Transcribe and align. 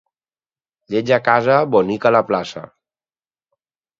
Lletja 0.93 1.15
a 1.19 1.23
casa, 1.27 1.59
bonica 1.75 2.09
a 2.11 2.13
la 2.17 2.23
plaça. 2.31 2.63